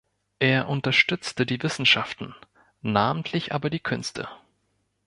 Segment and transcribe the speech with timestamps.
[0.39, 2.33] Er unterstützte die Wissenschaften,
[2.81, 4.27] namentlich aber die Künste.